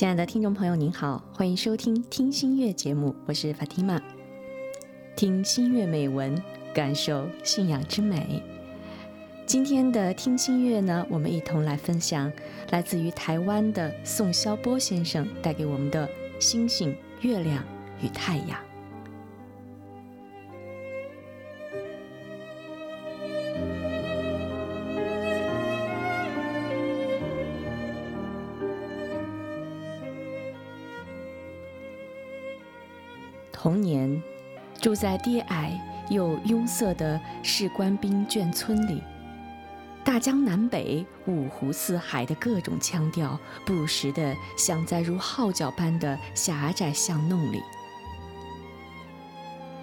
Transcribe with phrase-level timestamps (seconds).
[0.00, 4.00] 亲爱的听众朋友，您好，欢迎收听《听心月》节目，我是 Fatima。
[5.14, 8.42] 听心月美文，感受信仰之美。
[9.44, 12.32] 今天的听心月呢，我们一同来分享
[12.70, 16.08] 来自于台湾的宋肖波先生带给我们的
[16.40, 17.62] 《星星、月亮
[18.02, 18.58] 与太阳》。
[35.00, 39.02] 在低矮又拥塞的士官兵眷村里，
[40.04, 47.62] 大江南北、五湖四海的各种腔调，不时地响在如号角般的狭窄巷弄里。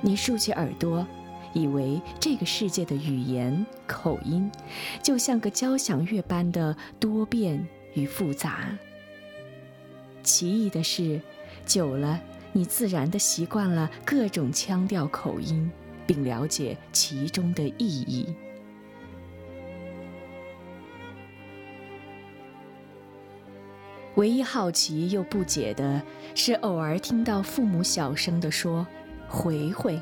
[0.02, 1.04] 你竖起耳朵，
[1.52, 4.52] 以为这个世界的语言口音，
[5.02, 8.68] 就像个交响乐般的多变与复杂。
[10.22, 11.20] 奇异的是，
[11.66, 12.22] 久了。
[12.58, 15.72] 你自然地习惯了各种腔调口音，
[16.08, 18.34] 并了解其中的意义。
[24.16, 26.02] 唯一好奇又不解的
[26.34, 28.88] 是，偶尔听到父母小声地说
[29.30, 30.02] “回回”，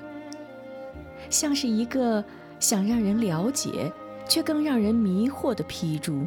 [1.29, 2.23] 像是一个
[2.57, 3.91] 想让人了解，
[4.29, 6.25] 却更让人迷惑的批注。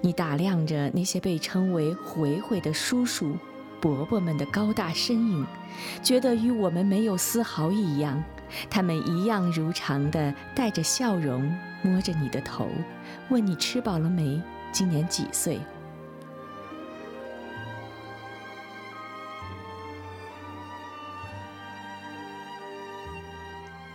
[0.00, 3.36] 你打量着那些被称为“回回”的叔叔。
[3.80, 5.46] 伯伯们的高大身影，
[6.02, 8.22] 觉得与我们没有丝毫异样。
[8.68, 12.68] 他们一样如常的带着笑容，摸着你的头，
[13.28, 15.60] 问你吃饱了没，今年几岁。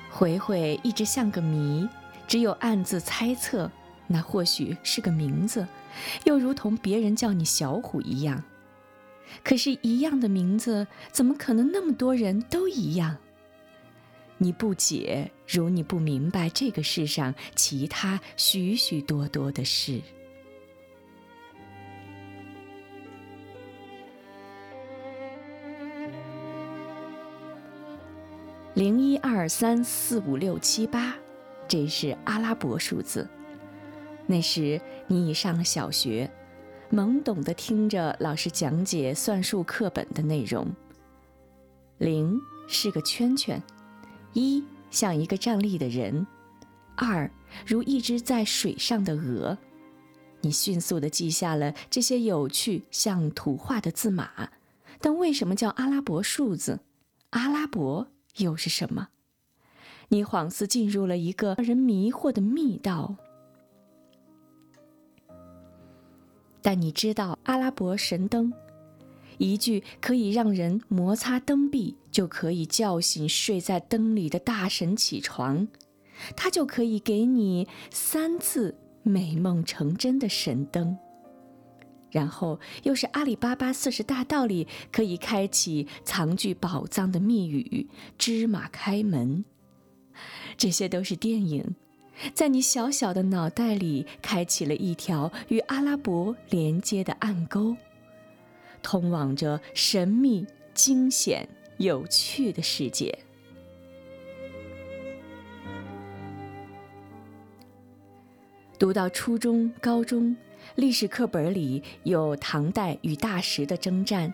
[0.10, 1.88] 回回一直像个谜，
[2.26, 3.70] 只有暗自猜测，
[4.08, 5.68] 那或许是个名字，
[6.24, 8.42] 又如同别人叫你小虎一样。
[9.44, 13.18] 可是，一样的名字，怎么可能那么多人都一样？
[14.38, 20.02] 你不解，如你不明白这个世上其他许许多多的事。
[28.74, 31.16] 零一二三四五六七八，
[31.66, 33.26] 这是阿拉伯数字。
[34.28, 36.30] 那时你已上了小学。
[36.96, 40.66] 懵懂地听着老师讲解算术课本的内容。
[41.98, 42.40] 零
[42.70, 43.62] 是个圈圈，
[44.32, 46.26] 一像一个站立的人，
[46.96, 47.30] 二
[47.68, 49.58] 如一只在水上的鹅。
[50.40, 54.52] 你迅速地记下了这些有趣像图画的字码，
[55.02, 56.80] 但为什么叫阿拉伯数字？
[57.32, 58.08] 阿拉伯
[58.38, 59.10] 又是什么？
[60.08, 63.18] 你恍似进入了一个让人迷惑的密道。
[66.66, 68.52] 但你知道阿拉伯神灯，
[69.38, 75.68] 一句可以让人摩擦灯壁就可以叫醒睡在灯里的大神起床，
[76.36, 80.98] 它就可以给你三次美梦成真的神灯。
[82.10, 87.88] 然后又是阿里巴巴四十大盗里可以开启藏具宝藏的密语
[88.18, 89.46] 芝麻开门，
[90.58, 91.76] 这些都是电影。
[92.34, 97.76] 在你小小的脑袋里，开启了一条与阿拉伯连接的暗沟，
[98.82, 103.18] 通往着神秘、惊险、有趣的世界。
[108.78, 110.36] 读到初中、高中，
[110.76, 114.34] 历史课本里有唐代与大食的征战，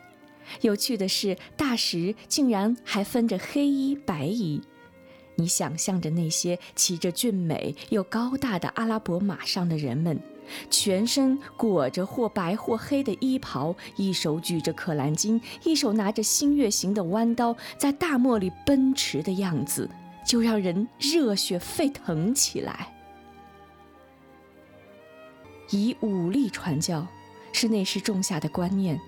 [0.61, 4.59] 有趣的是，大食竟然还分着黑衣、白衣。
[5.35, 10.19] 你想象着那些骑着俊美又高大的阿拉伯马上的人们，
[10.69, 19.89] 全身裹着或白或黑的衣袍，一手举着可兰经，一手拿着新月形的弯刀，在大漠里奔驰的样子，
[20.25, 22.93] 就让人热血沸腾起来。
[25.69, 27.07] 以武力传教，
[27.53, 28.99] 是那时种下的观念。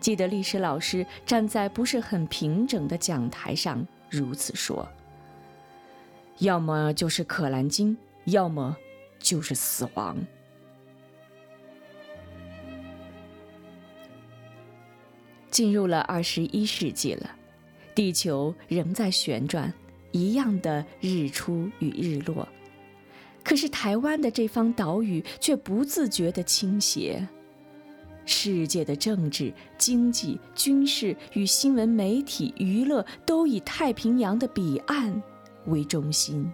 [0.00, 4.88] 记得历史老师站在不是很平整的讲台上如此说。
[6.40, 7.94] 要么就是《可兰经》，
[8.24, 8.76] 要么
[9.18, 10.16] 就是死亡。
[15.50, 17.30] 进入了二十一世纪了，
[17.94, 19.72] 地球仍在旋转，
[20.12, 22.48] 一样的日出与日落。
[23.44, 27.26] 可是台湾的这方岛屿却不自觉地倾斜。
[28.24, 35.22] 世界的政治、经济、军事与新闻媒体、娱乐都以太平洋的彼岸。
[35.66, 36.50] 为中心，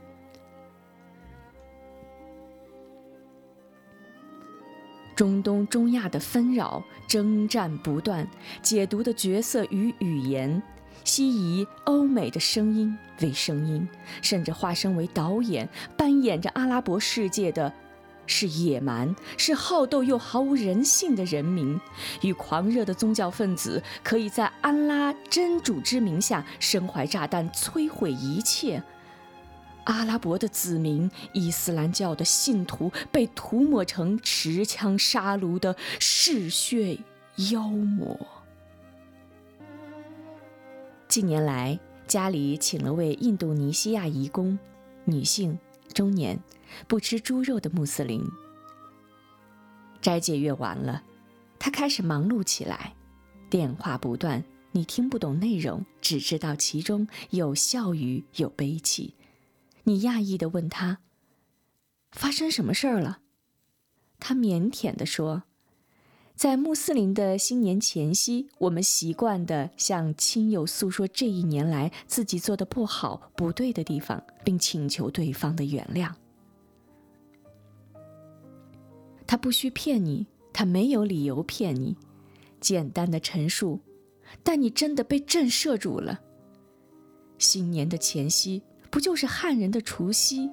[5.15, 8.29] 中东、中亚的纷扰、征战不断，
[8.61, 10.63] 解读的角色与语言，
[11.05, 13.89] 西移欧美的声音为声音，
[14.21, 17.73] 甚至化身为导演，扮演着阿拉伯世界的。
[18.29, 21.81] 是野蛮，是好斗又毫无人性的人民，
[22.23, 28.83] 与狂热的宗教分子，可以在安拉真主之名下身怀炸弹摧毁一切。
[29.87, 36.99] 阿拉伯的子民，伊斯兰教的信徒，被涂抹成持枪杀戮的嗜血
[37.51, 38.19] 妖魔。
[41.09, 44.59] 近年来，家里请了位印度尼西亚移工，
[45.05, 45.59] 女性，
[45.93, 46.39] 中年。
[46.89, 48.23] 不吃猪肉的穆斯林。
[50.03, 51.05] 斋戒月完了，
[51.61, 52.93] 他开始忙碌起来，
[53.49, 59.15] 电话不断，你听不懂内容，只知道其中有笑语，有悲泣。
[59.89, 60.99] 你讶异的问他
[62.11, 63.21] ：“发生什么事儿了？”
[64.19, 65.45] 他腼腆的说
[66.35, 76.13] ：“在穆斯林的新年前夕，我们习惯地向亲友诉说这一年来自己做的不好、不对的地方，并请求对方的原谅。”
[79.25, 81.97] 他不需骗你，他没有理由骗你，
[82.61, 83.79] 简单的陈述，
[84.43, 86.23] 但你真的被震慑住了。
[87.39, 90.51] 新年的前夕，不就是汉人的除夕，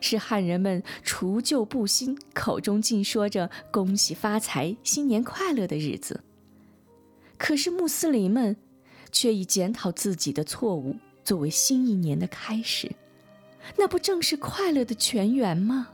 [0.00, 6.22] 是汉人们除旧布新，口中尽说着恭喜发财、新年快乐的日子。
[7.38, 8.56] 可是穆斯林们，
[9.12, 12.90] 却以检讨自己的错误作为新一年的开始，
[13.76, 15.88] 那不正是快乐的泉源吗？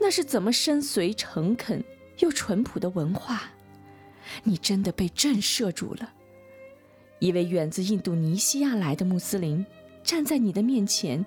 [0.00, 1.84] 那是怎么深邃、诚恳
[2.20, 3.50] 又淳朴的文化？
[4.44, 6.14] 你真的被震慑住了。
[7.18, 9.66] 一位远自印度尼西亚来的穆斯林
[10.02, 11.24] 站在你的面前，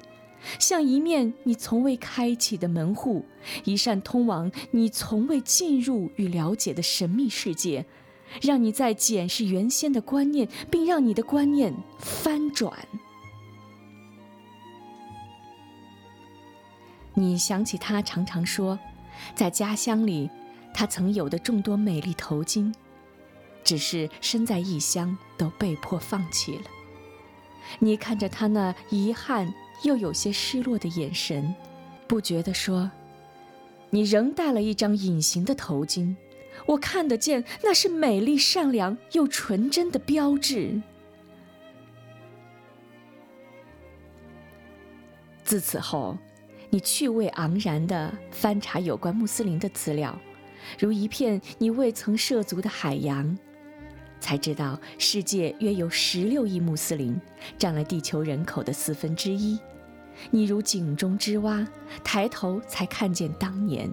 [0.59, 3.25] 像一面你从未开启的门户，
[3.63, 7.85] 一扇通往你从未进入与了解的神秘世界，
[8.41, 12.87] 让你在检视原先的观念，并让你的观念翻转。
[17.15, 18.79] 你想起他常常说，
[19.35, 20.29] 在家乡里，
[20.73, 22.73] 他曾有的众多美丽头巾，
[23.63, 26.63] 只是身在异乡都被迫放弃了。
[27.79, 29.53] 你看着他那遗憾
[29.83, 31.53] 又有些失落的眼神，
[32.07, 32.91] 不觉地说
[33.91, 36.15] ：“你仍戴了一张隐形的头巾，
[36.65, 40.81] 我看得见，那是美丽、善良又纯真的标志。”
[45.43, 46.17] 自此后。
[46.69, 50.19] 你趣味盎然地翻查有关穆斯林的资料，
[50.79, 53.37] 如一片你未曾涉足的海洋，
[54.23, 57.19] 才知道世界约有十六亿穆斯林，
[57.57, 59.59] 占了地球人口的四分之一。
[60.31, 61.67] 你如井中之蛙，
[62.05, 63.91] 抬头才看见当年。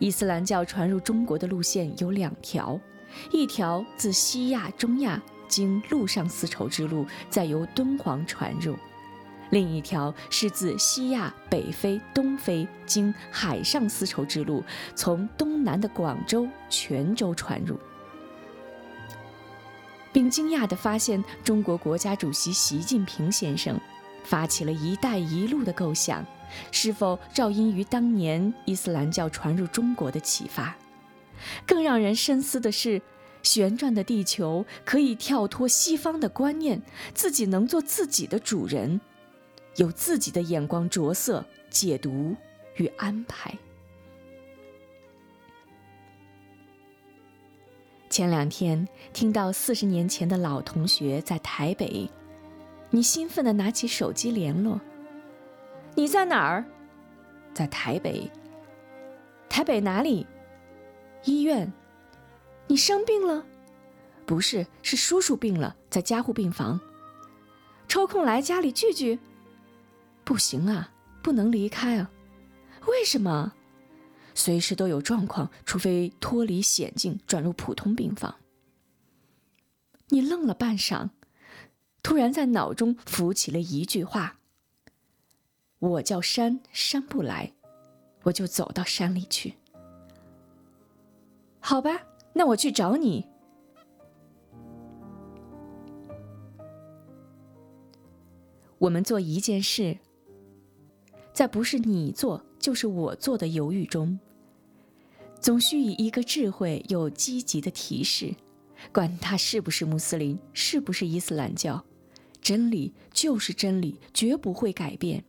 [0.00, 2.80] 伊斯兰教传入中国的路线有两条，
[3.30, 8.74] 一条自西亚、中亚经陆上丝绸之路，再由敦煌传入。
[9.50, 14.64] 另一条是自西亚、北非、东非经海上丝绸之路，
[14.96, 17.78] 从东南的广州、泉州传入，
[20.12, 23.78] 并惊讶地发现，中国国家主席习近平先生
[24.24, 26.24] 发起了一带一路的构想，
[26.70, 30.76] 是否照应于当年伊斯兰教传入中国的启发？
[31.66, 33.00] 更让人深思的是，
[33.42, 36.82] 旋转的地球可以跳脱西方的观念，
[37.14, 39.00] 自己能做自己的主人。
[39.76, 42.34] 有自己的眼光着色、解读
[42.76, 43.56] 与安排。
[48.10, 52.10] 前两天听到四十年前的老同学在台北，
[52.90, 54.80] 你兴奋地拿起手机联络。
[55.94, 56.64] 你在哪儿？
[57.52, 58.30] 在台北。
[59.48, 60.26] 台北哪里？
[61.24, 61.72] 医院。
[62.66, 63.44] 你生病了？
[64.24, 66.80] 不是，是叔叔病了，在加护病房。
[67.88, 69.18] 抽空来家里聚聚。
[70.24, 70.90] 不行啊，
[71.22, 72.10] 不能离开啊！
[72.86, 73.52] 为什么？
[74.38, 78.36] 随时都有状况，除非脱离险境，转入普通病房。
[80.10, 81.10] 你愣了半晌，
[82.04, 84.38] 突然在脑中浮起了一句话
[85.80, 87.52] ：“我叫山，山不来，
[88.22, 89.54] 我就走到山里去。”
[91.58, 93.26] 好吧，那我去找你。
[98.78, 99.98] 我们做一件事。
[101.32, 104.18] 在不是你做就是我做的犹豫中，
[105.40, 108.34] 总需以一个智慧又积极的提示，
[108.92, 111.84] 管他是不是穆斯林，是不是伊斯兰教，
[112.42, 115.24] 真理就是真理，绝不会改变，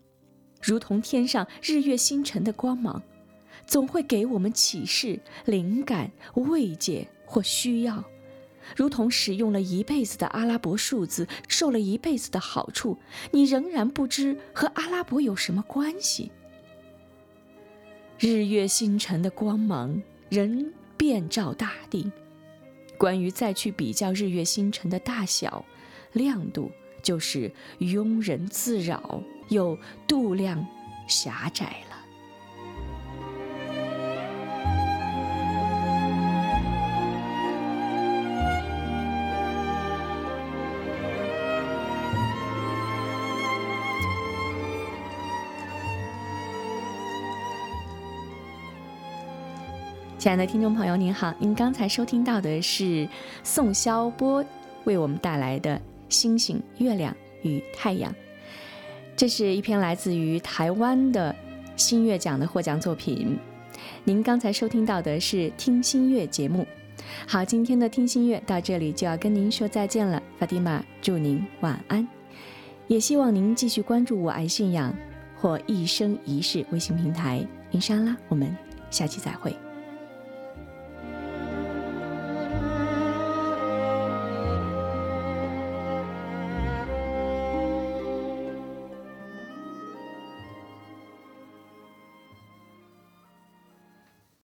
[0.61, 3.01] 如同天上日月星辰的光芒，
[3.67, 8.03] 总会给我们启示、灵感、慰藉或需要，
[8.75, 12.97] 如同使用了一辈子的阿拉伯数字，受了一辈子的好处，
[13.31, 16.31] 你仍然不知和阿拉伯有什么关系。
[18.21, 22.11] 日月星辰的光芒仍遍照大地，
[22.97, 25.63] 关于再去比较日月星辰的大小、
[26.11, 26.69] 亮度，
[27.01, 27.49] 就是
[27.79, 30.67] 庸人自扰又度量
[31.07, 31.88] 狭窄了。
[50.29, 53.09] 亲爱的听众朋友，您好，您刚才收听到的是
[53.43, 54.45] 宋肖波
[54.83, 55.75] 为我们带来的
[56.07, 58.11] 《星星、月亮与太阳》，
[59.15, 61.35] 这是一篇来自于台湾的
[61.75, 63.39] 新月奖的获奖作品。
[64.03, 66.63] 您刚才收听到的是听新月节目。
[67.27, 72.07] 好，今天的听新月到这里就要跟您说再见了，法蒂玛祝您晚安，
[72.85, 74.93] 也希望您继续关注我爱信仰
[75.35, 77.43] 或一生一世微信平台。
[77.71, 78.55] 云莎拉，我们
[78.91, 79.51] 下期再会。